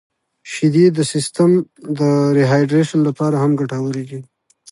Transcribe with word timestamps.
•شیدې 0.51 0.85
د 0.97 0.99
سیستم 1.13 1.49
د 1.99 2.01
ریهایدریشن 2.37 2.99
لپاره 3.09 3.35
هم 3.43 3.51
ګټورې 3.59 4.03
دي. 4.09 4.19